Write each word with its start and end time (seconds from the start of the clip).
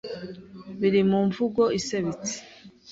biri 0.79 1.01
mu 1.09 1.19
mvugo 1.27 1.63
isebetse. 1.79 2.35